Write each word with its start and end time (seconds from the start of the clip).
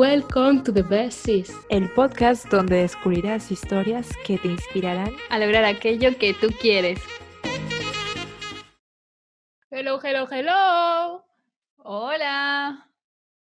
Welcome 0.00 0.62
to 0.62 0.72
the 0.72 0.82
Best 0.82 1.26
Sis, 1.26 1.54
el 1.68 1.92
podcast 1.92 2.46
donde 2.46 2.76
descubrirás 2.76 3.52
historias 3.52 4.08
que 4.24 4.38
te 4.38 4.48
inspirarán 4.48 5.12
a 5.28 5.38
lograr 5.38 5.62
aquello 5.66 6.16
que 6.16 6.32
tú 6.32 6.48
quieres. 6.58 6.98
Hello, 9.70 10.00
hello, 10.02 10.26
hello. 10.30 11.26
Hola. 11.76 12.88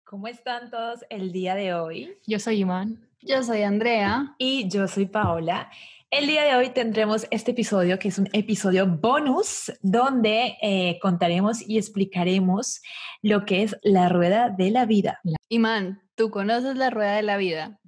¿Cómo 0.02 0.26
están 0.26 0.68
todos 0.68 1.04
el 1.10 1.30
día 1.30 1.54
de 1.54 1.74
hoy? 1.74 2.18
Yo 2.26 2.40
soy 2.40 2.62
Iman. 2.62 3.08
Yo 3.22 3.44
soy 3.44 3.62
Andrea. 3.62 4.34
Y 4.38 4.68
yo 4.68 4.88
soy 4.88 5.06
Paola. 5.06 5.70
El 6.10 6.26
día 6.26 6.44
de 6.44 6.56
hoy 6.56 6.70
tendremos 6.70 7.26
este 7.30 7.50
episodio 7.50 7.98
que 7.98 8.08
es 8.08 8.18
un 8.18 8.30
episodio 8.32 8.86
bonus 8.86 9.70
donde 9.82 10.56
eh, 10.62 10.98
contaremos 11.02 11.60
y 11.60 11.76
explicaremos 11.76 12.80
lo 13.20 13.44
que 13.44 13.62
es 13.62 13.76
la 13.82 14.08
rueda 14.08 14.48
de 14.48 14.70
la 14.70 14.86
vida. 14.86 15.20
Iman, 15.50 16.00
¿tú 16.14 16.30
conoces 16.30 16.76
la 16.76 16.88
rueda 16.88 17.16
de 17.16 17.22
la 17.22 17.36
vida? 17.36 17.78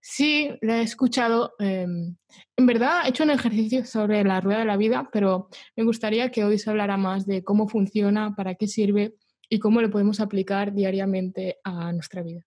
Sí, 0.00 0.56
la 0.62 0.78
he 0.78 0.82
escuchado. 0.82 1.52
Em, 1.58 2.16
en 2.56 2.66
verdad 2.66 3.02
he 3.04 3.10
hecho 3.10 3.24
un 3.24 3.30
ejercicio 3.30 3.84
sobre 3.84 4.24
la 4.24 4.40
rueda 4.40 4.60
de 4.60 4.64
la 4.64 4.78
vida, 4.78 5.10
pero 5.12 5.50
me 5.76 5.84
gustaría 5.84 6.30
que 6.30 6.42
hoy 6.42 6.58
se 6.58 6.70
hablara 6.70 6.96
más 6.96 7.26
de 7.26 7.44
cómo 7.44 7.68
funciona, 7.68 8.34
para 8.34 8.54
qué 8.54 8.66
sirve 8.66 9.14
y 9.50 9.58
cómo 9.58 9.82
lo 9.82 9.90
podemos 9.90 10.20
aplicar 10.20 10.72
diariamente 10.72 11.58
a 11.64 11.92
nuestra 11.92 12.22
vida. 12.22 12.40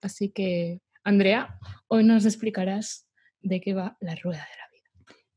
Así 0.00 0.30
que, 0.30 0.80
Andrea, 1.04 1.60
hoy 1.86 2.02
nos 2.02 2.24
explicarás 2.24 3.06
de 3.42 3.60
qué 3.60 3.74
va 3.74 3.96
la 4.00 4.14
rueda 4.16 4.38
de 4.38 4.56
la 4.58 4.68
vida. 4.70 4.72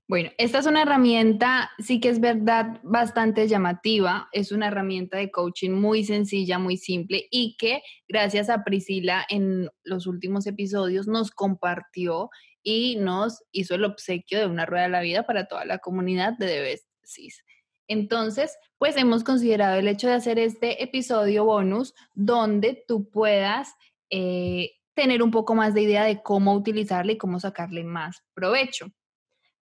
Bueno, 0.07 0.29
esta 0.37 0.59
es 0.59 0.67
una 0.67 0.83
herramienta, 0.83 1.71
sí 1.79 1.99
que 1.99 2.09
es 2.09 2.19
verdad, 2.19 2.79
bastante 2.83 3.47
llamativa. 3.47 4.29
Es 4.31 4.51
una 4.51 4.67
herramienta 4.67 5.17
de 5.17 5.31
coaching 5.31 5.71
muy 5.71 6.03
sencilla, 6.03 6.59
muy 6.59 6.77
simple 6.77 7.27
y 7.31 7.57
que 7.57 7.81
gracias 8.07 8.49
a 8.49 8.63
Priscila 8.63 9.25
en 9.29 9.69
los 9.83 10.05
últimos 10.05 10.45
episodios 10.45 11.07
nos 11.07 11.31
compartió 11.31 12.29
y 12.61 12.97
nos 12.97 13.43
hizo 13.51 13.75
el 13.75 13.83
obsequio 13.83 14.39
de 14.39 14.45
una 14.45 14.65
rueda 14.65 14.83
de 14.83 14.89
la 14.89 15.01
vida 15.01 15.25
para 15.25 15.47
toda 15.47 15.65
la 15.65 15.79
comunidad 15.79 16.33
de 16.37 16.77
DBSIS. 17.03 17.43
Entonces, 17.87 18.57
pues 18.77 18.97
hemos 18.97 19.23
considerado 19.23 19.79
el 19.79 19.87
hecho 19.87 20.07
de 20.07 20.13
hacer 20.13 20.39
este 20.39 20.83
episodio 20.83 21.45
bonus 21.45 21.93
donde 22.13 22.83
tú 22.87 23.09
puedas 23.09 23.73
eh, 24.09 24.71
tener 24.95 25.21
un 25.21 25.31
poco 25.31 25.53
más 25.55 25.73
de 25.73 25.83
idea 25.83 26.05
de 26.05 26.23
cómo 26.23 26.53
utilizarle 26.53 27.13
y 27.13 27.17
cómo 27.17 27.39
sacarle 27.39 27.83
más 27.83 28.23
provecho. 28.33 28.87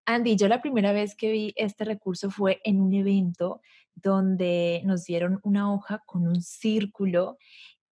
Andy, 0.06 0.36
yo 0.36 0.48
la 0.48 0.62
primera 0.62 0.92
vez 0.92 1.16
que 1.16 1.32
vi 1.32 1.54
este 1.56 1.86
recurso 1.86 2.30
fue 2.30 2.62
en 2.64 2.82
un 2.82 2.94
evento 2.94 3.62
donde 3.96 4.82
nos 4.86 5.06
dieron 5.06 5.40
una 5.44 5.74
hoja 5.74 6.04
con 6.06 6.28
un 6.28 6.42
círculo 6.42 7.38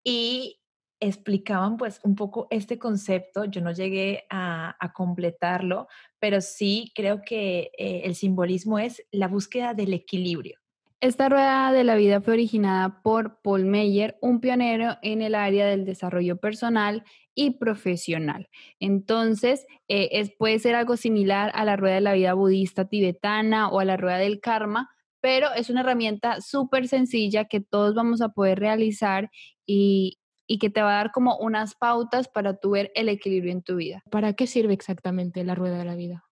y 0.05 0.61
explicaban 1.01 1.77
pues 1.77 2.01
un 2.05 2.15
poco 2.15 2.47
este 2.51 2.79
concepto. 2.79 3.45
Yo 3.45 3.61
no 3.63 3.73
llegué 3.73 4.27
a, 4.29 4.77
completarlo, 4.95 5.89
pero 6.19 6.41
sí 6.41 6.93
creo 6.95 7.23
que 7.23 7.71
eh, 7.79 8.03
el 8.05 8.15
simbolismo 8.15 8.79
es 8.79 9.03
la 9.11 9.29
búsqueda 9.29 9.73
del 9.73 9.95
equilibrio. 9.95 10.59
Esta 11.03 11.31
rueda 11.31 11.73
de 11.73 11.83
la 11.83 11.95
vida 11.95 12.21
fue 12.21 12.35
originada 12.35 13.01
por 13.01 13.41
Paul 13.41 13.65
Meyer, 13.65 14.19
un 14.21 14.39
pionero 14.39 14.99
en 15.01 15.23
el 15.23 15.35
área 15.35 15.67
del 15.67 15.87
desarrollo 15.87 16.37
personal 16.37 17.05
y 17.35 17.53
profesional. 17.53 18.51
Entonces, 18.81 19.67
eh, 19.89 20.37
puede 20.39 20.59
ser 20.59 20.75
algo 20.75 20.99
similar 20.99 21.53
a 21.55 21.65
la 21.65 21.77
rueda 21.77 21.95
de 21.95 22.01
la 22.03 22.13
vida 22.13 22.35
budista 22.35 22.85
tibetana 22.85 23.71
o 23.71 23.81
a 23.81 23.87
la 23.87 23.97
rueda 23.97 24.19
del 24.19 24.41
karma, 24.41 24.91
pero 25.23 25.49
es 25.55 25.71
una 25.71 25.81
herramienta 25.81 26.43
súper 26.43 26.87
sencilla 26.87 27.47
que 27.47 27.63
todos 27.63 27.95
vamos 27.95 28.21
a 28.21 28.29
poder 28.29 28.59
realizar 28.59 29.31
y, 29.65 30.19
y 30.47 30.59
que 30.59 30.69
te 30.69 30.83
va 30.83 30.91
a 30.91 30.97
dar 30.97 31.13
como 31.13 31.39
unas 31.39 31.77
pautas 31.77 32.29
para 32.29 32.59
tu 32.59 32.73
ver 32.73 32.93
el 32.95 33.09
equilibrio 33.09 33.53
en 33.53 33.63
tu 33.63 33.77
vida. 33.77 34.03
¿Para 34.11 34.35
qué 34.35 34.47
sirve 34.47 34.75
exactamente 34.75 35.45
la 35.45 35.55
rueda 35.55 35.79
de 35.79 35.85
la 35.87 35.95
vida? 35.95 36.25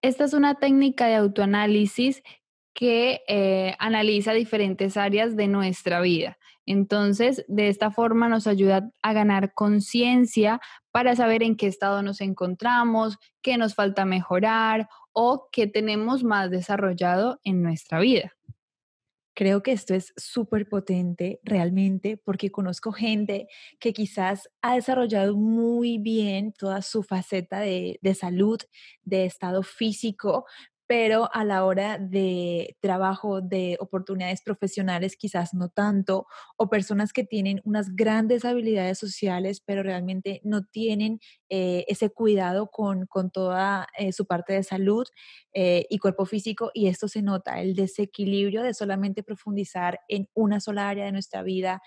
Esta 0.00 0.22
es 0.22 0.32
una 0.32 0.54
técnica 0.54 1.08
de 1.08 1.16
autoanálisis 1.16 2.22
que 2.76 3.22
eh, 3.26 3.74
analiza 3.78 4.34
diferentes 4.34 4.98
áreas 4.98 5.34
de 5.34 5.48
nuestra 5.48 6.02
vida. 6.02 6.36
Entonces, 6.66 7.42
de 7.48 7.68
esta 7.68 7.90
forma 7.90 8.28
nos 8.28 8.46
ayuda 8.46 8.90
a 9.02 9.12
ganar 9.14 9.54
conciencia 9.54 10.60
para 10.90 11.16
saber 11.16 11.42
en 11.42 11.56
qué 11.56 11.68
estado 11.68 12.02
nos 12.02 12.20
encontramos, 12.20 13.16
qué 13.40 13.56
nos 13.56 13.74
falta 13.74 14.04
mejorar 14.04 14.88
o 15.12 15.48
qué 15.50 15.66
tenemos 15.66 16.22
más 16.22 16.50
desarrollado 16.50 17.40
en 17.44 17.62
nuestra 17.62 17.98
vida. 17.98 18.32
Creo 19.34 19.62
que 19.62 19.72
esto 19.72 19.94
es 19.94 20.12
súper 20.16 20.68
potente 20.68 21.40
realmente 21.44 22.18
porque 22.18 22.50
conozco 22.50 22.92
gente 22.92 23.48
que 23.80 23.94
quizás 23.94 24.50
ha 24.60 24.74
desarrollado 24.74 25.34
muy 25.34 25.96
bien 25.96 26.52
toda 26.52 26.82
su 26.82 27.02
faceta 27.02 27.60
de, 27.60 27.98
de 28.02 28.14
salud, 28.14 28.58
de 29.02 29.24
estado 29.24 29.62
físico, 29.62 30.44
pero 30.86 31.28
a 31.32 31.44
la 31.44 31.64
hora 31.64 31.98
de 31.98 32.76
trabajo, 32.80 33.40
de 33.40 33.76
oportunidades 33.80 34.40
profesionales, 34.42 35.16
quizás 35.16 35.52
no 35.52 35.68
tanto, 35.68 36.26
o 36.56 36.68
personas 36.68 37.12
que 37.12 37.24
tienen 37.24 37.60
unas 37.64 37.94
grandes 37.96 38.44
habilidades 38.44 38.98
sociales, 38.98 39.60
pero 39.64 39.82
realmente 39.82 40.40
no 40.44 40.64
tienen 40.64 41.20
eh, 41.48 41.84
ese 41.88 42.10
cuidado 42.10 42.70
con, 42.70 43.08
toda 43.32 43.88
eh, 43.98 44.12
su 44.12 44.26
parte 44.26 44.52
de 44.52 44.62
salud 44.62 45.06
eh, 45.52 45.86
y 45.90 45.98
cuerpo 45.98 46.24
físico, 46.26 46.70
y 46.72 46.86
esto 46.86 47.08
se 47.08 47.22
nota, 47.22 47.60
el 47.60 47.74
desequilibrio 47.74 48.62
de 48.62 48.74
solamente 48.74 49.22
profundizar 49.22 50.00
en 50.08 50.28
una 50.34 50.60
sola 50.60 50.88
área 50.88 51.04
de 51.04 51.12
nuestra 51.12 51.42
vida, 51.42 51.82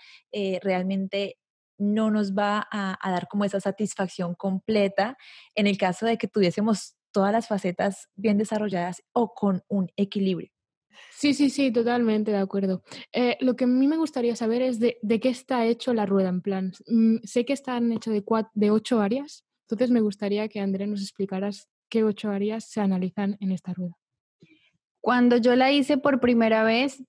realmente 0.62 1.38
no 1.78 2.10
nos 2.10 2.34
va 2.34 2.66
a, 2.70 2.98
a 3.00 3.10
dar 3.10 3.26
como 3.28 3.44
esa 3.44 3.58
satisfacción 3.60 4.34
completa. 4.34 5.16
En 5.54 5.66
el 5.66 5.78
caso 5.78 6.04
de 6.04 6.18
que 6.18 6.28
tuviésemos 6.28 6.94
todas 7.12 7.32
las 7.32 7.48
facetas 7.48 8.08
bien 8.14 8.38
desarrolladas 8.38 9.02
o 9.12 9.34
con 9.34 9.62
un 9.68 9.90
equilibrio. 9.96 10.50
Sí, 11.10 11.34
sí, 11.34 11.50
sí, 11.50 11.72
totalmente 11.72 12.30
de 12.30 12.38
acuerdo. 12.38 12.82
Eh, 13.12 13.36
lo 13.40 13.56
que 13.56 13.64
a 13.64 13.66
mí 13.66 13.86
me 13.86 13.96
gustaría 13.96 14.36
saber 14.36 14.62
es 14.62 14.78
de, 14.78 14.98
qué 15.20 15.28
está 15.28 15.66
hecho 15.66 15.94
la 15.94 16.06
rueda, 16.06 16.28
en 16.28 16.40
plan, 16.40 16.72
mm, 16.86 17.16
sé 17.24 17.44
que 17.44 17.52
están 17.52 17.92
hechos 17.92 18.12
de, 18.12 18.24
de 18.54 18.70
ocho 18.70 19.00
áreas, 19.00 19.44
entonces 19.68 19.90
me 19.90 20.00
gustaría 20.00 20.48
que 20.48 20.60
André 20.60 20.86
nos 20.86 21.02
explicaras 21.02 21.68
qué 21.88 22.04
ocho 22.04 22.30
áreas 22.30 22.64
se 22.64 22.80
analizan 22.80 23.36
en 23.40 23.52
esta 23.52 23.72
rueda. 23.72 23.96
Cuando 25.00 25.36
yo 25.36 25.56
la 25.56 25.72
hice 25.72 25.96
por 25.96 26.20
primera 26.20 26.64
vez, 26.64 27.02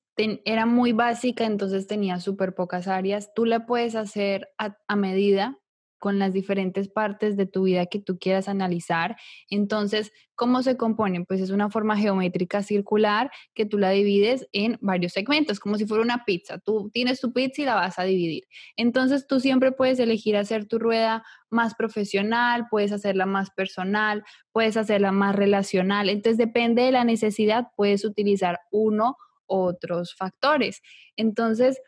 era 0.46 0.66
muy 0.66 0.94
básica, 0.94 1.46
entonces 1.46 1.88
tenía 1.88 2.20
súper 2.20 2.54
pocas 2.54 2.88
áreas. 2.88 3.34
Tú 3.34 3.46
la 3.46 3.66
puedes 3.66 3.96
hacer 3.96 4.48
a 4.58 4.96
medida 4.96 5.61
con 6.02 6.18
las 6.18 6.34
diferentes 6.34 6.90
partes 6.90 7.38
de 7.38 7.46
tu 7.46 7.66
vida 7.66 7.86
que 7.86 8.00
tú 8.00 8.18
quieras 8.18 8.50
analizar. 8.50 9.18
Entonces, 9.52 10.12
¿cómo 10.34 10.64
se 10.64 10.76
compone? 10.76 11.24
Pues 11.26 11.40
es 11.42 11.52
una 11.52 11.70
forma 11.70 11.96
geométrica 11.96 12.64
circular 12.64 13.30
que 13.54 13.68
tú 13.68 13.78
la 13.78 13.92
divides 13.92 14.48
en 14.52 14.80
varios 14.82 15.14
segmentos, 15.14 15.60
como 15.60 15.78
si 15.78 15.86
fuera 15.86 16.04
una 16.04 16.26
pizza. 16.26 16.58
Tú 16.58 16.90
tienes 16.92 17.22
tu 17.22 17.32
pizza 17.32 17.62
y 17.62 17.66
la 17.66 17.76
vas 17.76 18.00
a 18.00 18.04
dividir. 18.04 18.46
Entonces, 18.78 19.28
tú 19.28 19.40
siempre 19.40 19.72
puedes 19.72 20.00
elegir 20.00 20.36
hacer 20.38 20.66
tu 20.66 20.80
rueda 20.80 21.24
más 21.52 21.76
profesional, 21.76 22.66
puedes 22.72 22.92
hacerla 22.92 23.28
más 23.28 23.52
personal, 23.52 24.24
puedes 24.52 24.78
hacerla 24.78 25.12
más 25.12 25.36
relacional. 25.36 26.10
Entonces, 26.10 26.40
depende 26.40 26.82
de 26.82 26.94
la 26.94 27.04
necesidad, 27.04 27.68
puedes 27.78 28.06
utilizar 28.06 28.60
uno 28.72 29.18
u 29.48 29.56
otros 29.56 30.16
factores. 30.16 30.82
Entonces, 31.16 31.80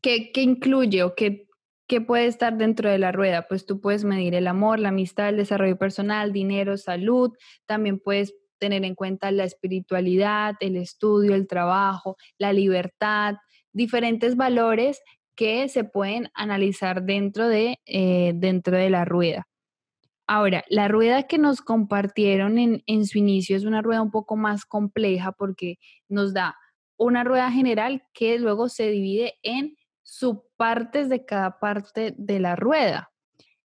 ¿qué, 0.00 0.32
qué 0.32 0.42
incluye 0.42 1.04
o 1.04 1.14
qué 1.14 1.46
¿Qué 1.92 2.00
puede 2.00 2.24
estar 2.24 2.56
dentro 2.56 2.88
de 2.88 2.96
la 2.96 3.12
rueda? 3.12 3.46
Pues 3.46 3.66
tú 3.66 3.78
puedes 3.78 4.02
medir 4.02 4.34
el 4.34 4.46
amor, 4.46 4.78
la 4.78 4.88
amistad, 4.88 5.28
el 5.28 5.36
desarrollo 5.36 5.76
personal, 5.76 6.32
dinero, 6.32 6.78
salud. 6.78 7.36
También 7.66 7.98
puedes 7.98 8.34
tener 8.56 8.82
en 8.86 8.94
cuenta 8.94 9.30
la 9.30 9.44
espiritualidad, 9.44 10.54
el 10.60 10.76
estudio, 10.76 11.34
el 11.34 11.46
trabajo, 11.46 12.16
la 12.38 12.54
libertad, 12.54 13.34
diferentes 13.74 14.36
valores 14.36 15.02
que 15.34 15.68
se 15.68 15.84
pueden 15.84 16.30
analizar 16.32 17.02
dentro 17.02 17.46
de, 17.46 17.78
eh, 17.84 18.32
dentro 18.36 18.78
de 18.78 18.88
la 18.88 19.04
rueda. 19.04 19.46
Ahora, 20.26 20.64
la 20.70 20.88
rueda 20.88 21.24
que 21.24 21.36
nos 21.36 21.60
compartieron 21.60 22.56
en, 22.56 22.82
en 22.86 23.04
su 23.04 23.18
inicio 23.18 23.54
es 23.54 23.66
una 23.66 23.82
rueda 23.82 24.00
un 24.00 24.10
poco 24.10 24.36
más 24.36 24.64
compleja 24.64 25.32
porque 25.32 25.76
nos 26.08 26.32
da 26.32 26.56
una 26.96 27.22
rueda 27.22 27.50
general 27.50 28.02
que 28.14 28.38
luego 28.38 28.70
se 28.70 28.88
divide 28.88 29.34
en 29.42 29.76
subpartes 30.12 31.08
de 31.08 31.24
cada 31.24 31.58
parte 31.58 32.14
de 32.18 32.38
la 32.38 32.54
rueda. 32.54 33.10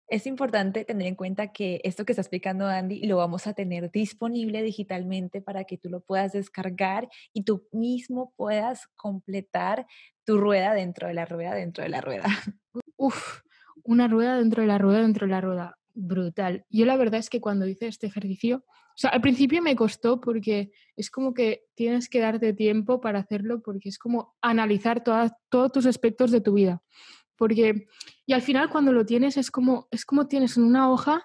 Es 0.06 0.28
importante 0.28 0.84
tener 0.84 1.08
en 1.08 1.16
cuenta 1.16 1.52
que 1.52 1.80
esto 1.82 2.04
que 2.04 2.12
está 2.12 2.22
explicando 2.22 2.68
Andy 2.68 3.04
lo 3.04 3.16
vamos 3.16 3.48
a 3.48 3.52
tener 3.52 3.90
disponible 3.90 4.62
digitalmente 4.62 5.42
para 5.42 5.64
que 5.64 5.76
tú 5.76 5.88
lo 5.90 6.02
puedas 6.02 6.34
descargar 6.34 7.08
y 7.32 7.42
tú 7.42 7.66
mismo 7.72 8.32
puedas 8.36 8.86
completar 8.94 9.88
tu 10.24 10.38
rueda 10.38 10.72
dentro 10.72 11.08
de 11.08 11.14
la 11.14 11.24
rueda 11.24 11.52
dentro 11.52 11.82
de 11.82 11.90
la 11.90 12.00
rueda. 12.00 12.26
Uf, 12.96 13.40
una 13.82 14.06
rueda 14.06 14.38
dentro 14.38 14.62
de 14.62 14.68
la 14.68 14.78
rueda 14.78 15.00
dentro 15.00 15.26
de 15.26 15.32
la 15.32 15.40
rueda. 15.40 15.78
Brutal. 15.98 16.64
Yo 16.70 16.84
la 16.86 16.96
verdad 16.96 17.18
es 17.18 17.30
que 17.30 17.40
cuando 17.40 17.66
hice 17.66 17.88
este 17.88 18.06
ejercicio 18.06 18.64
o 18.96 18.98
sea, 18.98 19.10
al 19.10 19.20
principio 19.20 19.60
me 19.60 19.76
costó 19.76 20.22
porque 20.22 20.72
es 20.96 21.10
como 21.10 21.34
que 21.34 21.64
tienes 21.74 22.08
que 22.08 22.18
darte 22.18 22.54
tiempo 22.54 22.98
para 22.98 23.18
hacerlo 23.18 23.60
porque 23.60 23.90
es 23.90 23.98
como 23.98 24.34
analizar 24.40 25.04
todos 25.04 25.70
tus 25.70 25.84
aspectos 25.84 26.30
de 26.30 26.40
tu 26.40 26.54
vida. 26.54 26.82
porque 27.36 27.88
y 28.24 28.32
al 28.32 28.40
final 28.40 28.70
cuando 28.70 28.92
lo 28.92 29.04
tienes 29.04 29.36
es 29.36 29.50
como 29.50 29.86
es 29.90 30.06
como 30.06 30.28
tienes 30.28 30.56
en 30.56 30.64
una 30.64 30.90
hoja 30.90 31.22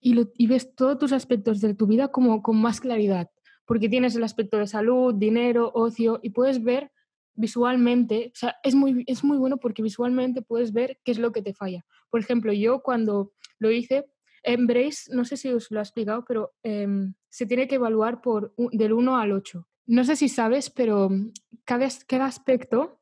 y, 0.00 0.12
lo, 0.12 0.30
y 0.36 0.48
ves 0.48 0.74
todos 0.74 0.98
tus 0.98 1.12
aspectos 1.12 1.62
de 1.62 1.74
tu 1.74 1.86
vida 1.86 2.08
como 2.08 2.42
con 2.42 2.60
más 2.60 2.78
claridad, 2.78 3.30
porque 3.64 3.88
tienes 3.88 4.14
el 4.14 4.22
aspecto 4.22 4.58
de 4.58 4.66
salud, 4.66 5.14
dinero, 5.14 5.72
ocio 5.74 6.20
y 6.22 6.30
puedes 6.30 6.62
ver 6.62 6.92
visualmente, 7.38 8.32
es 8.62 8.74
muy, 8.74 9.04
es 9.06 9.22
muy 9.22 9.38
bueno 9.38 9.58
porque 9.58 9.82
visualmente 9.82 10.42
puedes 10.42 10.72
ver 10.72 10.98
qué 11.04 11.12
es 11.12 11.18
lo 11.18 11.32
que 11.32 11.40
te 11.40 11.54
falla. 11.54 11.84
Por 12.10 12.20
ejemplo, 12.20 12.52
yo 12.52 12.82
cuando 12.82 13.32
lo 13.58 13.70
hice, 13.70 14.06
en 14.42 14.66
Brace, 14.66 15.14
no 15.14 15.24
sé 15.24 15.36
si 15.36 15.48
os 15.50 15.70
lo 15.70 15.78
he 15.78 15.82
explicado, 15.82 16.24
pero 16.26 16.52
em, 16.62 17.14
se 17.28 17.46
tiene 17.46 17.68
que 17.68 17.76
evaluar 17.76 18.20
por, 18.20 18.54
del 18.72 18.92
1 18.92 19.16
al 19.16 19.32
8. 19.32 19.66
No 19.86 20.04
sé 20.04 20.16
si 20.16 20.28
sabes, 20.28 20.70
pero 20.70 21.10
cada, 21.64 21.88
cada 22.06 22.26
aspecto 22.26 23.00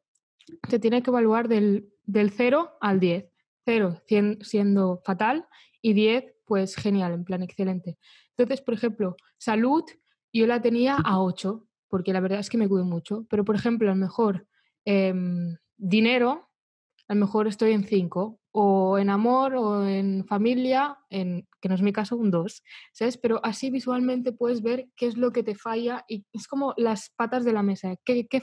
se 0.68 0.78
tiene 0.78 1.02
que 1.02 1.10
evaluar 1.10 1.48
del, 1.48 1.88
del 2.04 2.30
0 2.30 2.76
al 2.80 3.00
10. 3.00 3.26
0 3.64 4.02
siendo 4.42 5.00
fatal 5.04 5.46
y 5.82 5.92
10 5.92 6.24
pues 6.44 6.76
genial, 6.76 7.12
en 7.12 7.24
plan 7.24 7.42
excelente. 7.42 7.98
Entonces, 8.36 8.60
por 8.60 8.74
ejemplo, 8.74 9.16
salud, 9.38 9.82
yo 10.32 10.46
la 10.46 10.60
tenía 10.60 10.96
a 10.96 11.20
8, 11.20 11.66
porque 11.96 12.12
la 12.12 12.20
verdad 12.20 12.40
es 12.40 12.50
que 12.50 12.58
me 12.58 12.68
cuido 12.68 12.84
mucho, 12.84 13.24
pero 13.30 13.42
por 13.42 13.56
ejemplo, 13.56 13.88
a 13.88 13.94
lo 13.94 13.98
mejor 13.98 14.46
em, 14.84 15.56
dinero, 15.78 16.50
a 17.08 17.14
lo 17.14 17.20
mejor 17.20 17.46
estoy 17.46 17.72
en 17.72 17.84
5, 17.84 18.38
o 18.52 18.98
en 18.98 19.08
amor 19.08 19.54
o 19.54 19.88
en 19.88 20.26
familia, 20.26 20.98
en, 21.08 21.48
que 21.58 21.70
no 21.70 21.74
es 21.74 21.80
mi 21.80 21.94
caso, 21.94 22.18
un 22.18 22.30
2, 22.30 22.62
¿sabes? 22.92 23.16
Pero 23.16 23.40
así 23.42 23.70
visualmente 23.70 24.32
puedes 24.32 24.60
ver 24.60 24.90
qué 24.94 25.06
es 25.06 25.16
lo 25.16 25.32
que 25.32 25.42
te 25.42 25.54
falla 25.54 26.04
y 26.06 26.26
es 26.34 26.46
como 26.48 26.74
las 26.76 27.08
patas 27.16 27.46
de 27.46 27.54
la 27.54 27.62
mesa, 27.62 27.96
qué, 28.04 28.26
qué, 28.28 28.42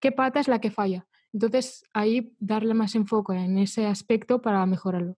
qué 0.00 0.10
pata 0.10 0.40
es 0.40 0.48
la 0.48 0.60
que 0.60 0.72
falla. 0.72 1.06
Entonces, 1.32 1.84
ahí 1.92 2.34
darle 2.40 2.74
más 2.74 2.96
enfoque 2.96 3.34
en 3.34 3.58
ese 3.58 3.86
aspecto 3.86 4.42
para 4.42 4.66
mejorarlo. 4.66 5.16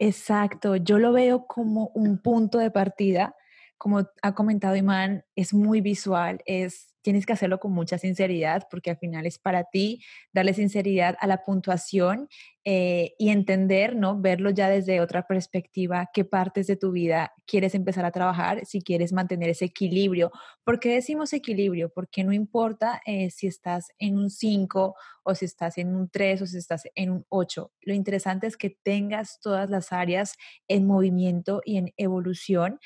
Exacto, 0.00 0.74
yo 0.74 0.98
lo 0.98 1.12
veo 1.12 1.46
como 1.46 1.92
un 1.94 2.18
punto 2.18 2.58
de 2.58 2.72
partida, 2.72 3.36
como 3.80 4.06
ha 4.20 4.34
comentado 4.34 4.76
Imán, 4.76 5.24
es 5.34 5.54
muy 5.54 5.80
visual, 5.80 6.42
es 6.44 6.90
tienes 7.02 7.24
que 7.26 7.32
hacerlo 7.32 7.60
con 7.60 7.72
mucha 7.72 7.98
sinceridad 7.98 8.66
porque 8.70 8.90
al 8.90 8.98
final 8.98 9.26
es 9.26 9.38
para 9.38 9.64
ti 9.64 10.02
darle 10.32 10.54
sinceridad 10.54 11.16
a 11.20 11.26
la 11.26 11.44
puntuación 11.44 12.28
eh, 12.64 13.14
y 13.18 13.30
entender, 13.30 13.96
¿no? 13.96 14.20
Verlo 14.20 14.50
ya 14.50 14.68
desde 14.68 15.00
otra 15.00 15.26
perspectiva, 15.26 16.10
qué 16.12 16.26
partes 16.26 16.66
de 16.66 16.76
tu 16.76 16.92
vida 16.92 17.32
quieres 17.46 17.74
empezar 17.74 18.04
a 18.04 18.10
trabajar, 18.10 18.66
si 18.66 18.82
quieres 18.82 19.14
mantener 19.14 19.48
ese 19.48 19.64
equilibrio. 19.64 20.30
¿Por 20.62 20.78
qué 20.78 20.92
decimos 20.94 21.32
equilibrio? 21.32 21.90
Porque 21.90 22.22
no 22.22 22.34
importa 22.34 23.00
eh, 23.06 23.30
si 23.30 23.46
estás 23.46 23.88
en 23.98 24.18
un 24.18 24.28
5 24.28 24.94
o 25.22 25.34
si 25.34 25.46
estás 25.46 25.78
en 25.78 25.94
un 25.94 26.10
3 26.10 26.42
o 26.42 26.46
si 26.46 26.58
estás 26.58 26.82
en 26.94 27.10
un 27.10 27.24
8. 27.30 27.72
Lo 27.80 27.94
interesante 27.94 28.46
es 28.46 28.58
que 28.58 28.76
tengas 28.82 29.40
todas 29.40 29.70
las 29.70 29.90
áreas 29.92 30.34
en 30.68 30.86
movimiento 30.86 31.62
y 31.64 31.78
en 31.78 31.94
evolución 31.96 32.78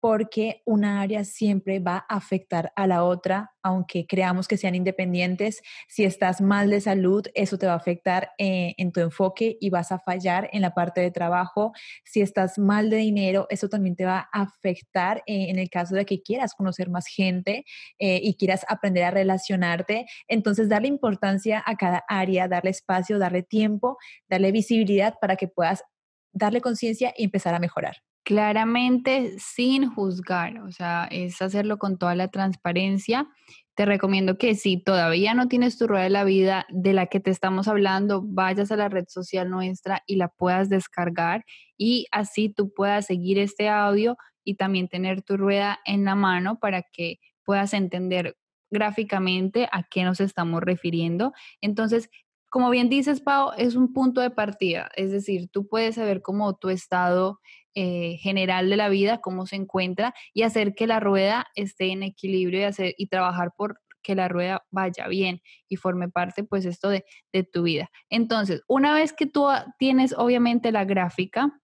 porque 0.00 0.62
una 0.64 1.02
área 1.02 1.24
siempre 1.24 1.78
va 1.78 2.06
a 2.08 2.16
afectar 2.16 2.72
a 2.74 2.86
la 2.86 3.04
otra, 3.04 3.52
aunque 3.62 4.06
creamos 4.06 4.48
que 4.48 4.56
sean 4.56 4.74
independientes. 4.74 5.60
Si 5.88 6.04
estás 6.04 6.40
mal 6.40 6.70
de 6.70 6.80
salud, 6.80 7.26
eso 7.34 7.58
te 7.58 7.66
va 7.66 7.74
a 7.74 7.76
afectar 7.76 8.30
eh, 8.38 8.74
en 8.78 8.92
tu 8.92 9.00
enfoque 9.00 9.58
y 9.60 9.68
vas 9.70 9.92
a 9.92 9.98
fallar 9.98 10.48
en 10.52 10.62
la 10.62 10.72
parte 10.72 11.02
de 11.02 11.10
trabajo. 11.10 11.72
Si 12.04 12.22
estás 12.22 12.58
mal 12.58 12.88
de 12.88 12.96
dinero, 12.96 13.46
eso 13.50 13.68
también 13.68 13.94
te 13.94 14.06
va 14.06 14.28
a 14.32 14.42
afectar 14.42 15.18
eh, 15.26 15.50
en 15.50 15.58
el 15.58 15.68
caso 15.68 15.94
de 15.94 16.06
que 16.06 16.22
quieras 16.22 16.54
conocer 16.54 16.88
más 16.88 17.06
gente 17.06 17.64
eh, 17.98 18.20
y 18.22 18.34
quieras 18.36 18.64
aprender 18.68 19.04
a 19.04 19.10
relacionarte. 19.10 20.06
Entonces, 20.28 20.68
darle 20.68 20.88
importancia 20.88 21.62
a 21.66 21.76
cada 21.76 22.04
área, 22.08 22.48
darle 22.48 22.70
espacio, 22.70 23.18
darle 23.18 23.42
tiempo, 23.42 23.98
darle 24.28 24.50
visibilidad 24.52 25.14
para 25.20 25.36
que 25.36 25.48
puedas 25.48 25.84
darle 26.32 26.60
conciencia 26.60 27.12
y 27.16 27.24
empezar 27.24 27.54
a 27.54 27.58
mejorar. 27.58 27.96
Claramente 28.24 29.38
sin 29.38 29.88
juzgar, 29.88 30.58
o 30.60 30.70
sea, 30.72 31.08
es 31.10 31.40
hacerlo 31.40 31.78
con 31.78 31.96
toda 31.98 32.14
la 32.14 32.28
transparencia. 32.28 33.26
Te 33.74 33.86
recomiendo 33.86 34.36
que 34.36 34.54
si 34.54 34.76
todavía 34.76 35.32
no 35.32 35.48
tienes 35.48 35.78
tu 35.78 35.86
rueda 35.86 36.04
de 36.04 36.10
la 36.10 36.24
vida 36.24 36.66
de 36.68 36.92
la 36.92 37.06
que 37.06 37.18
te 37.20 37.30
estamos 37.30 37.66
hablando, 37.66 38.22
vayas 38.22 38.70
a 38.70 38.76
la 38.76 38.90
red 38.90 39.06
social 39.08 39.48
nuestra 39.48 40.02
y 40.06 40.16
la 40.16 40.28
puedas 40.28 40.68
descargar 40.68 41.44
y 41.78 42.06
así 42.12 42.50
tú 42.50 42.72
puedas 42.74 43.06
seguir 43.06 43.38
este 43.38 43.70
audio 43.70 44.16
y 44.44 44.56
también 44.56 44.88
tener 44.88 45.22
tu 45.22 45.38
rueda 45.38 45.80
en 45.86 46.04
la 46.04 46.14
mano 46.14 46.58
para 46.58 46.82
que 46.82 47.20
puedas 47.42 47.72
entender 47.72 48.36
gráficamente 48.70 49.66
a 49.72 49.82
qué 49.82 50.04
nos 50.04 50.20
estamos 50.20 50.60
refiriendo. 50.62 51.32
Entonces, 51.62 52.10
como 52.50 52.68
bien 52.68 52.88
dices, 52.88 53.20
Pau, 53.20 53.52
es 53.56 53.76
un 53.76 53.92
punto 53.92 54.20
de 54.20 54.30
partida, 54.30 54.90
es 54.96 55.12
decir, 55.12 55.48
tú 55.50 55.68
puedes 55.68 55.94
saber 55.94 56.20
cómo 56.20 56.56
tu 56.56 56.68
estado 56.68 57.40
eh, 57.74 58.16
general 58.18 58.68
de 58.68 58.76
la 58.76 58.88
vida, 58.88 59.20
cómo 59.20 59.46
se 59.46 59.56
encuentra 59.56 60.12
y 60.34 60.42
hacer 60.42 60.74
que 60.74 60.88
la 60.88 61.00
rueda 61.00 61.46
esté 61.54 61.92
en 61.92 62.02
equilibrio 62.02 62.60
y, 62.60 62.64
hacer, 62.64 62.94
y 62.98 63.06
trabajar 63.06 63.52
por 63.56 63.80
que 64.02 64.14
la 64.14 64.28
rueda 64.28 64.64
vaya 64.70 65.06
bien 65.08 65.42
y 65.68 65.76
forme 65.76 66.08
parte 66.08 66.42
pues 66.42 66.64
esto 66.64 66.88
de, 66.88 67.04
de 67.32 67.44
tu 67.44 67.62
vida. 67.62 67.90
Entonces, 68.08 68.62
una 68.66 68.94
vez 68.94 69.12
que 69.12 69.26
tú 69.26 69.46
tienes 69.78 70.14
obviamente 70.16 70.72
la 70.72 70.84
gráfica, 70.84 71.60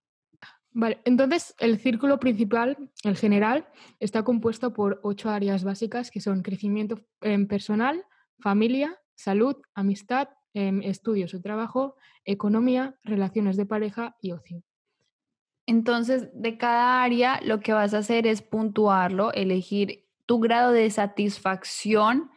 Vale, 0.78 1.00
entonces 1.06 1.54
el 1.58 1.78
círculo 1.78 2.20
principal, 2.20 2.76
el 3.02 3.16
general, 3.16 3.66
está 3.98 4.24
compuesto 4.24 4.74
por 4.74 5.00
ocho 5.02 5.30
áreas 5.30 5.64
básicas 5.64 6.10
que 6.10 6.20
son 6.20 6.42
crecimiento 6.42 7.00
em, 7.22 7.48
personal, 7.48 8.04
familia, 8.40 8.94
salud, 9.14 9.56
amistad, 9.74 10.28
em, 10.56 10.80
estudios 10.82 11.34
o 11.34 11.42
trabajo, 11.42 11.96
economía, 12.24 12.98
relaciones 13.04 13.58
de 13.58 13.66
pareja 13.66 14.16
y 14.22 14.32
ocio. 14.32 14.62
Entonces, 15.66 16.30
de 16.32 16.56
cada 16.56 17.02
área 17.02 17.40
lo 17.42 17.60
que 17.60 17.74
vas 17.74 17.92
a 17.92 17.98
hacer 17.98 18.26
es 18.26 18.40
puntuarlo, 18.40 19.34
elegir 19.34 20.06
tu 20.24 20.40
grado 20.40 20.72
de 20.72 20.90
satisfacción 20.90 22.30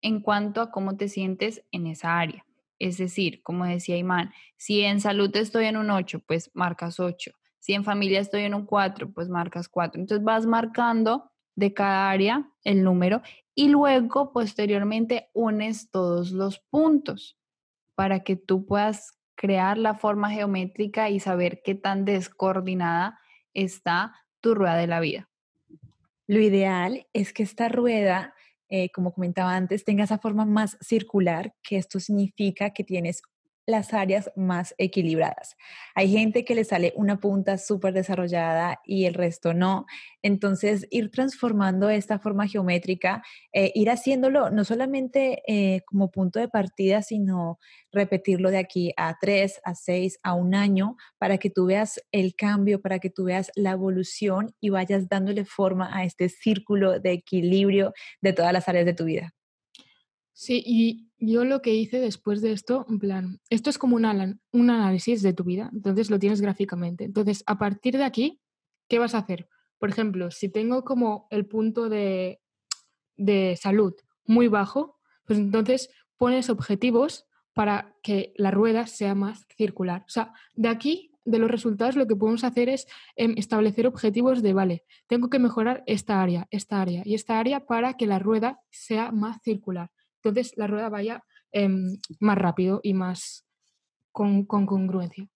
en 0.00 0.20
cuanto 0.20 0.60
a 0.60 0.72
cómo 0.72 0.96
te 0.96 1.06
sientes 1.06 1.64
en 1.70 1.86
esa 1.86 2.18
área. 2.18 2.44
Es 2.80 2.98
decir, 2.98 3.40
como 3.44 3.66
decía 3.66 3.96
Imán, 3.96 4.32
si 4.56 4.80
en 4.80 5.00
salud 5.00 5.30
estoy 5.36 5.66
en 5.66 5.76
un 5.76 5.90
8, 5.90 6.24
pues 6.26 6.50
marcas 6.54 6.98
8. 6.98 7.30
Si 7.60 7.72
en 7.74 7.84
familia 7.84 8.18
estoy 8.18 8.42
en 8.42 8.54
un 8.54 8.66
4, 8.66 9.12
pues 9.12 9.28
marcas 9.28 9.68
4. 9.68 10.00
Entonces 10.00 10.24
vas 10.24 10.44
marcando 10.44 11.30
de 11.54 11.72
cada 11.72 12.10
área 12.10 12.50
el 12.64 12.82
número 12.82 13.22
y 13.54 13.68
luego 13.68 14.32
posteriormente 14.32 15.30
unes 15.34 15.90
todos 15.90 16.30
los 16.30 16.60
puntos 16.70 17.38
para 17.94 18.20
que 18.20 18.36
tú 18.36 18.66
puedas 18.66 19.18
crear 19.34 19.78
la 19.78 19.94
forma 19.94 20.30
geométrica 20.30 21.10
y 21.10 21.20
saber 21.20 21.62
qué 21.64 21.74
tan 21.74 22.04
descoordinada 22.04 23.18
está 23.54 24.14
tu 24.40 24.54
rueda 24.54 24.76
de 24.76 24.86
la 24.86 25.00
vida. 25.00 25.28
Lo 26.26 26.40
ideal 26.40 27.06
es 27.12 27.32
que 27.32 27.42
esta 27.42 27.68
rueda, 27.68 28.34
eh, 28.68 28.90
como 28.90 29.12
comentaba 29.12 29.54
antes, 29.54 29.84
tenga 29.84 30.04
esa 30.04 30.18
forma 30.18 30.44
más 30.44 30.78
circular, 30.80 31.54
que 31.62 31.76
esto 31.76 32.00
significa 32.00 32.70
que 32.70 32.84
tienes 32.84 33.22
las 33.66 33.94
áreas 33.94 34.30
más 34.34 34.74
equilibradas. 34.78 35.56
Hay 35.94 36.10
gente 36.10 36.44
que 36.44 36.54
le 36.54 36.64
sale 36.64 36.92
una 36.96 37.20
punta 37.20 37.58
súper 37.58 37.94
desarrollada 37.94 38.80
y 38.84 39.04
el 39.04 39.14
resto 39.14 39.54
no. 39.54 39.86
Entonces, 40.22 40.86
ir 40.90 41.10
transformando 41.10 41.88
esta 41.88 42.18
forma 42.18 42.48
geométrica, 42.48 43.22
eh, 43.52 43.70
ir 43.74 43.90
haciéndolo 43.90 44.50
no 44.50 44.64
solamente 44.64 45.42
eh, 45.46 45.82
como 45.86 46.10
punto 46.10 46.40
de 46.40 46.48
partida, 46.48 47.02
sino 47.02 47.58
repetirlo 47.92 48.50
de 48.50 48.58
aquí 48.58 48.92
a 48.96 49.16
tres, 49.20 49.60
a 49.64 49.74
seis, 49.74 50.18
a 50.22 50.34
un 50.34 50.54
año, 50.54 50.96
para 51.18 51.38
que 51.38 51.50
tú 51.50 51.66
veas 51.66 52.00
el 52.10 52.34
cambio, 52.34 52.80
para 52.80 52.98
que 52.98 53.10
tú 53.10 53.24
veas 53.24 53.50
la 53.54 53.72
evolución 53.72 54.54
y 54.60 54.70
vayas 54.70 55.08
dándole 55.08 55.44
forma 55.44 55.96
a 55.96 56.04
este 56.04 56.28
círculo 56.28 56.98
de 56.98 57.12
equilibrio 57.12 57.92
de 58.20 58.32
todas 58.32 58.52
las 58.52 58.68
áreas 58.68 58.86
de 58.86 58.94
tu 58.94 59.04
vida. 59.04 59.34
Sí, 60.34 60.62
y 60.64 61.11
yo 61.24 61.44
lo 61.44 61.62
que 61.62 61.72
hice 61.72 62.00
después 62.00 62.42
de 62.42 62.50
esto, 62.50 62.84
en 62.88 62.98
plan, 62.98 63.40
esto 63.48 63.70
es 63.70 63.78
como 63.78 63.94
un, 63.94 64.04
análisis 64.04 65.22
de 65.22 65.32
tu 65.32 65.44
vida, 65.44 65.70
entonces 65.72 66.10
lo 66.10 66.18
tienes 66.18 66.40
gráficamente. 66.40 67.04
Entonces, 67.04 67.44
a 67.46 67.58
partir 67.58 67.96
de 67.96 68.02
aquí, 68.02 68.40
¿qué 68.88 68.98
vas 68.98 69.14
a 69.14 69.18
hacer? 69.18 69.48
Por 69.78 69.88
ejemplo, 69.88 70.32
si 70.32 70.48
tengo 70.48 70.82
como 70.82 71.28
el 71.30 71.46
punto 71.46 71.88
de, 71.88 72.40
de 73.16 73.56
salud 73.60 73.94
muy 74.26 74.48
bajo, 74.48 74.98
pues 75.24 75.38
entonces 75.38 75.90
pones 76.16 76.50
objetivos 76.50 77.26
para 77.54 77.94
que 78.02 78.32
la 78.36 78.50
rueda 78.50 78.88
sea 78.88 79.14
más 79.14 79.46
circular. 79.56 80.02
O 80.08 80.10
sea, 80.10 80.32
de 80.54 80.68
aquí, 80.70 81.12
de 81.24 81.38
los 81.38 81.52
resultados, 81.52 81.94
lo 81.94 82.08
que 82.08 82.16
podemos 82.16 82.42
hacer 82.42 82.68
es 82.68 82.88
em, 83.14 83.34
establecer 83.36 83.86
objetivos 83.86 84.42
de, 84.42 84.54
vale, 84.54 84.84
tengo 85.06 85.30
que 85.30 85.38
mejorar 85.38 85.84
esta 85.86 86.20
área, 86.20 86.48
esta 86.50 86.80
área 86.80 87.02
y 87.04 87.14
esta 87.14 87.38
área 87.38 87.64
para 87.64 87.94
que 87.94 88.08
la 88.08 88.18
rueda 88.18 88.60
sea 88.70 89.12
más 89.12 89.40
circular 89.44 89.90
entonces 90.22 90.52
la 90.56 90.66
rueda 90.66 90.88
vaya 90.88 91.24
em, 91.50 91.98
más 92.20 92.38
rápido 92.38 92.80
y 92.82 92.94
más 92.94 93.44
con, 94.12 94.44
congruencia. 94.46 95.26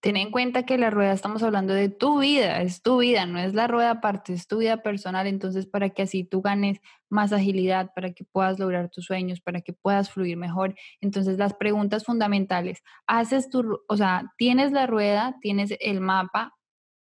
ten 0.00 0.16
en 0.16 0.30
cuenta 0.30 0.64
que 0.64 0.78
la 0.78 0.90
rueda 0.90 1.12
estamos 1.12 1.42
hablando 1.42 1.74
de 1.74 1.88
tu 1.88 2.20
vida, 2.20 2.62
es 2.62 2.82
tu 2.82 2.98
vida, 2.98 3.26
no 3.26 3.38
es 3.38 3.54
la 3.54 3.68
rueda 3.68 3.90
aparte, 3.90 4.32
es 4.32 4.48
tu 4.48 4.58
vida 4.58 4.78
personal, 4.78 5.26
entonces 5.26 5.66
para 5.66 5.90
que 5.90 6.02
así 6.02 6.24
tú 6.24 6.40
ganes 6.40 6.80
más 7.08 7.32
agilidad, 7.32 7.92
para 7.94 8.12
que 8.12 8.24
puedas 8.24 8.58
lograr 8.58 8.88
tus 8.88 9.04
sueños, 9.04 9.40
para 9.40 9.60
que 9.60 9.72
puedas 9.72 10.10
fluir 10.10 10.36
mejor. 10.36 10.74
Entonces 11.00 11.38
las 11.38 11.54
preguntas 11.54 12.04
fundamentales, 12.04 12.82
haces 13.06 13.48
tu, 13.48 13.80
o 13.86 13.96
sea, 13.96 14.32
tienes 14.38 14.72
la 14.72 14.86
rueda, 14.86 15.36
tienes 15.40 15.74
el 15.78 16.00
mapa, 16.00 16.54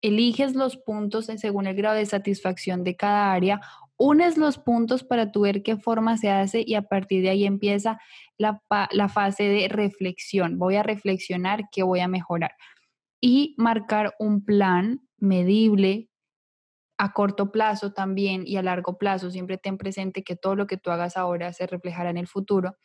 eliges 0.02 0.56
los 0.56 0.78
puntos 0.78 1.26
según 1.26 1.68
el 1.68 1.76
grado 1.76 1.96
de 1.96 2.06
satisfacción 2.06 2.84
de 2.84 2.96
cada 2.96 3.34
área, 3.34 3.62
unes 3.98 4.38
los 4.38 4.58
puntos 4.58 5.04
para 5.04 5.32
tu 5.32 5.42
ver 5.42 5.64
qué 5.64 5.78
forma 5.78 6.18
se 6.18 6.30
hace 6.30 6.64
y 6.66 6.76
a 6.76 6.84
partir 6.84 7.24
de 7.24 7.30
ahí 7.30 7.46
empieza 7.46 8.00
la, 8.38 8.62
la 8.92 9.10
fase 9.10 9.44
de 9.44 9.68
reflexión. 9.68 10.58
Voy 10.60 10.76
a 10.76 10.84
reflexionar 10.84 11.64
qué 11.72 11.84
voy 11.84 12.02
a 12.02 12.08
mejorar 12.08 12.52
y 13.22 13.56
marcar 13.58 14.14
un 14.20 14.44
plan 14.44 15.02
medible 15.18 16.10
a 16.98 17.14
corto 17.14 17.52
plazo 17.52 17.94
también 17.94 18.44
y 18.46 18.58
a 18.58 18.62
largo 18.62 18.98
plazo. 18.98 19.32
Siempre 19.32 19.58
ten 19.58 19.78
presente 19.78 20.24
que 20.24 20.36
todo 20.36 20.56
lo 20.56 20.68
que 20.68 20.78
tú 20.78 20.92
hagas 20.92 21.18
ahora 21.18 21.54
se 21.54 21.68
reflejará 21.68 22.10
en 22.10 22.18
el 22.18 22.28
futuro 22.28 22.76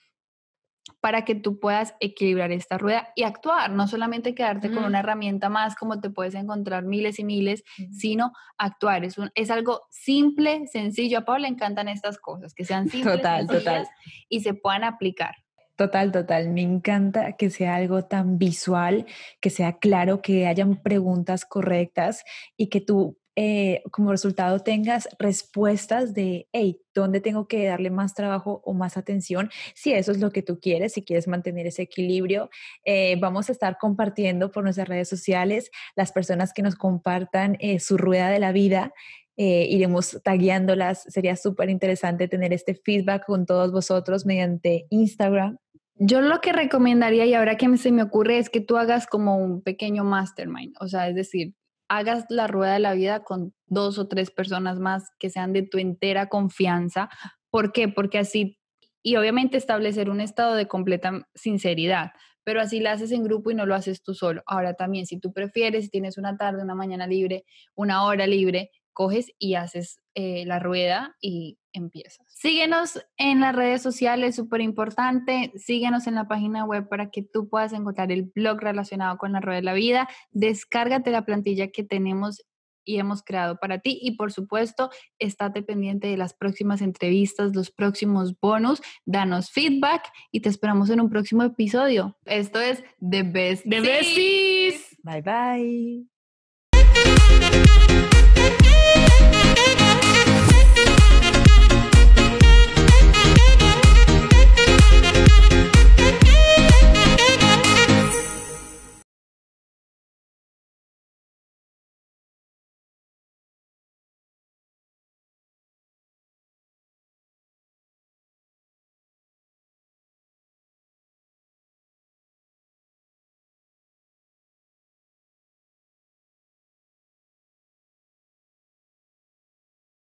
para 1.00 1.25
que 1.25 1.35
tú 1.35 1.59
puedas 1.59 1.94
equilibrar 2.00 2.52
esta 2.52 2.78
rueda 2.78 3.09
y 3.14 3.23
actuar, 3.23 3.70
no 3.70 3.87
solamente 3.87 4.35
quedarte 4.35 4.70
con 4.70 4.85
una 4.85 5.00
herramienta 5.00 5.49
más 5.49 5.76
como 5.76 6.00
te 6.00 6.11
puedes 6.11 6.35
encontrar 6.35 6.85
miles 6.85 7.18
y 7.18 7.25
miles, 7.25 7.64
sino 7.92 8.32
actuar. 8.59 9.04
Es, 9.04 9.18
un, 9.18 9.30
es 9.35 9.50
algo 9.50 9.82
simple, 9.90 10.66
sencillo. 10.66 11.18
A 11.18 11.25
Pablo 11.25 11.42
le 11.42 11.49
encantan 11.49 11.88
estas 11.88 12.18
cosas, 12.18 12.54
que 12.54 12.64
sean 12.64 12.88
simples 12.88 13.16
total, 13.16 13.47
total. 13.47 13.88
y 14.28 14.40
se 14.40 14.54
puedan 14.54 14.85
aplicar. 14.85 15.35
Total, 15.76 16.12
total. 16.12 16.50
Me 16.50 16.61
encanta 16.61 17.38
que 17.38 17.49
sea 17.49 17.76
algo 17.76 18.04
tan 18.04 18.37
visual, 18.37 19.06
que 19.40 19.49
sea 19.49 19.78
claro, 19.78 20.20
que 20.20 20.47
hayan 20.47 20.82
preguntas 20.82 21.47
correctas 21.47 22.23
y 22.59 22.68
que 22.68 22.82
tú 22.82 23.16
eh, 23.42 23.82
como 23.90 24.11
resultado 24.11 24.61
tengas 24.61 25.09
respuestas 25.18 26.12
de, 26.12 26.47
hey, 26.52 26.82
¿dónde 26.94 27.23
tengo 27.23 27.49
que 27.49 27.64
darle 27.64 27.88
más 27.88 28.12
trabajo 28.12 28.61
o 28.66 28.75
más 28.75 28.99
atención? 28.99 29.49
Si 29.75 29.94
eso 29.94 30.12
es 30.12 30.20
lo 30.20 30.30
que 30.30 30.42
tú 30.42 30.61
quieres, 30.61 30.92
si 30.92 31.02
quieres 31.02 31.26
mantener 31.26 31.66
ese 31.66 31.80
equilibrio, 31.80 32.50
eh, 32.85 33.16
vamos 33.18 33.49
a 33.49 33.52
estar 33.52 33.78
compartiendo 33.78 34.50
por 34.50 34.62
nuestras 34.62 34.88
redes 34.88 35.09
sociales 35.09 35.70
las 35.97 36.12
personas 36.12 36.52
que 36.52 36.61
nos 36.61 36.75
compartan 36.75 37.56
eh, 37.61 37.80
su 37.80 37.97
rueda 37.97 38.28
de 38.28 38.40
la 38.40 38.52
vida. 38.52 38.92
iremos 39.37 40.20
tagueándolas. 40.23 41.04
Sería 41.09 41.35
súper 41.35 41.70
interesante 41.70 42.28
tener 42.28 42.52
este 42.52 42.75
feedback 42.75 43.25
con 43.25 43.47
todos 43.47 43.73
vosotros 43.73 44.26
mediante 44.26 44.87
Instagram 44.90 45.56
yo 46.02 46.23
lo 46.23 46.40
que 46.40 46.52
recomendaría 46.52 47.26
y 47.26 47.35
ahora 47.35 47.59
que 47.59 47.76
se 47.76 47.92
me 47.92 48.02
ocurre 48.02 48.38
es 48.38 48.49
que 48.49 48.62
tú 48.62 48.78
hagas 48.78 49.06
como 49.06 49.37
un 49.37 49.61
pequeño 49.61 50.02
mastermind, 50.02 50.75
o 50.80 50.88
sea, 50.88 51.09
es 51.09 51.14
decir, 51.14 51.54
hagas 51.90 52.25
la 52.28 52.47
rueda 52.47 52.75
de 52.75 52.78
la 52.78 52.94
vida 52.94 53.25
con 53.25 53.52
dos 53.66 53.99
o 53.99 54.06
tres 54.06 54.30
personas 54.30 54.78
más 54.78 55.11
que 55.18 55.28
sean 55.28 55.52
de 55.52 55.62
tu 55.62 55.76
entera 55.78 56.28
confianza. 56.28 57.11
¿Por 57.50 57.73
qué? 57.73 57.88
Porque 57.88 58.18
así, 58.18 58.61
y 59.02 59.16
obviamente 59.16 59.56
establecer 59.56 60.09
un 60.09 60.20
estado 60.20 60.54
de 60.54 60.68
completa 60.68 61.28
sinceridad, 61.35 62.12
pero 62.44 62.61
así 62.61 62.78
la 62.78 62.92
haces 62.92 63.11
en 63.11 63.25
grupo 63.25 63.50
y 63.50 63.56
no 63.56 63.66
lo 63.66 63.75
haces 63.75 64.04
tú 64.04 64.14
solo. 64.14 64.42
Ahora 64.47 64.75
también, 64.75 65.04
si 65.04 65.18
tú 65.18 65.32
prefieres, 65.32 65.87
si 65.87 65.90
tienes 65.90 66.16
una 66.16 66.37
tarde, 66.37 66.62
una 66.62 66.76
mañana 66.76 67.09
libre, 67.09 67.44
una 67.75 68.04
hora 68.04 68.25
libre, 68.28 68.70
coges 68.92 69.32
y 69.37 69.54
haces 69.54 70.00
eh, 70.14 70.45
la 70.47 70.59
rueda 70.59 71.17
y 71.21 71.59
empiezas. 71.73 72.26
Síguenos 72.29 73.00
en 73.17 73.40
las 73.40 73.55
redes 73.55 73.83
sociales, 73.83 74.35
súper 74.35 74.61
importante. 74.61 75.52
Síguenos 75.57 76.07
en 76.07 76.17
la 76.17 76.26
página 76.26 76.64
web 76.64 76.88
para 76.88 77.11
que 77.11 77.23
tú 77.23 77.49
puedas 77.49 77.73
encontrar 77.73 78.11
el 78.11 78.31
blog 78.35 78.61
relacionado 78.61 79.19
con 79.19 79.33
la 79.33 79.40
rueda 79.40 79.57
de 79.57 79.64
la 79.64 79.75
vida. 79.75 80.09
Descárgate 80.31 81.11
la 81.11 81.25
plantilla 81.25 81.69
que 81.69 81.85
tenemos 81.85 82.45
y 82.85 82.99
hemos 82.99 83.23
creado 83.23 83.59
para 83.59 83.79
ti. 83.79 83.99
Y 84.02 84.17
por 84.17 84.33
supuesto, 84.33 84.90
estate 85.19 85.62
pendiente 85.62 86.09
de 86.09 86.17
las 86.17 86.35
próximas 86.35 86.83
entrevistas, 86.83 87.55
los 87.55 87.71
próximos 87.71 88.38
bonus. 88.40 88.81
Danos 89.05 89.50
feedback 89.50 90.11
y 90.33 90.40
te 90.40 90.49
esperamos 90.49 90.90
en 90.90 91.00
un 91.00 91.11
próximo 91.11 91.43
episodio. 91.43 92.17
Esto 92.25 92.61
es 92.61 92.83
The 92.99 93.23
Best. 93.23 93.64
The 93.69 93.81
Besties. 93.81 94.97
Bye 95.02 95.23
bye. 95.23 96.20